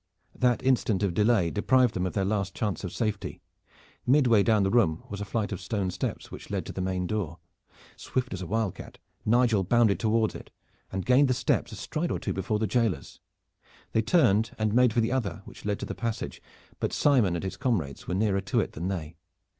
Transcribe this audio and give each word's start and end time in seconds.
That 0.33 0.63
instant 0.63 1.03
of 1.03 1.13
delay 1.13 1.51
deprived 1.51 1.93
them 1.93 2.07
of 2.07 2.13
their 2.13 2.25
last 2.25 2.55
chance 2.55 2.83
of 2.83 2.91
safety. 2.91 3.39
Midway 4.07 4.41
down 4.41 4.63
the 4.63 4.71
room 4.71 5.03
was 5.11 5.21
a 5.21 5.25
flight 5.25 5.51
of 5.51 5.61
stone 5.61 5.91
steps 5.91 6.31
which 6.31 6.49
led 6.49 6.65
to 6.65 6.71
the 6.71 6.81
main 6.81 7.05
door. 7.05 7.37
Swift 7.95 8.33
as 8.33 8.41
a 8.41 8.47
wildcat 8.47 8.97
Nigel 9.27 9.63
bounded 9.63 9.99
toward 9.99 10.33
it 10.33 10.49
and 10.91 11.05
gained 11.05 11.27
the 11.27 11.35
steps 11.35 11.71
a 11.71 11.75
stride 11.75 12.09
or 12.09 12.17
two 12.17 12.33
before 12.33 12.57
the 12.57 12.65
jailers. 12.65 13.19
They 13.91 14.01
turned 14.01 14.55
and 14.57 14.73
made 14.73 14.91
for 14.91 15.01
the 15.01 15.11
other 15.11 15.43
which 15.45 15.65
led 15.65 15.77
to 15.81 15.85
the 15.85 15.93
passage, 15.93 16.41
but 16.79 16.91
Simon 16.91 17.35
and 17.35 17.43
his 17.43 17.55
comrades 17.55 18.07
were 18.07 18.15
nearer 18.15 18.41
to 18.41 18.59
it 18.59 18.71
than 18.71 18.87
they. 18.87 19.17